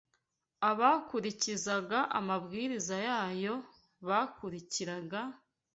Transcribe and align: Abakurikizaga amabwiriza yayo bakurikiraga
Abakurikizaga 0.69 1.99
amabwiriza 2.19 2.95
yayo 3.07 3.55
bakurikiraga 4.07 5.21